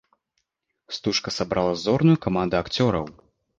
Стужка 0.97 1.29
сабрала 1.37 1.75
зорную 1.83 2.17
каманду 2.27 2.55
акцёраў. 2.65 3.05